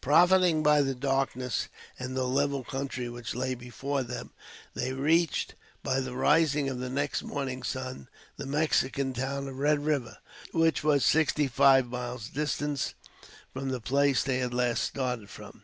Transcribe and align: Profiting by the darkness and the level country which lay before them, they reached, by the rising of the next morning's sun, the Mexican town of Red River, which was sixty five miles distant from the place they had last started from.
Profiting 0.00 0.62
by 0.62 0.80
the 0.80 0.94
darkness 0.94 1.68
and 1.98 2.16
the 2.16 2.24
level 2.24 2.64
country 2.64 3.10
which 3.10 3.34
lay 3.34 3.54
before 3.54 4.02
them, 4.02 4.30
they 4.72 4.94
reached, 4.94 5.54
by 5.82 6.00
the 6.00 6.16
rising 6.16 6.70
of 6.70 6.78
the 6.78 6.88
next 6.88 7.22
morning's 7.22 7.68
sun, 7.68 8.08
the 8.38 8.46
Mexican 8.46 9.12
town 9.12 9.46
of 9.48 9.58
Red 9.58 9.84
River, 9.84 10.16
which 10.52 10.82
was 10.82 11.04
sixty 11.04 11.46
five 11.46 11.88
miles 11.88 12.30
distant 12.30 12.94
from 13.52 13.68
the 13.68 13.82
place 13.82 14.22
they 14.24 14.38
had 14.38 14.54
last 14.54 14.82
started 14.82 15.28
from. 15.28 15.62